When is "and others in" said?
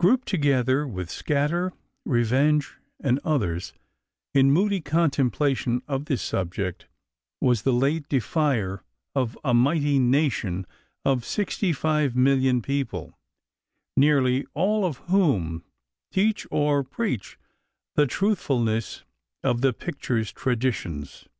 2.98-4.50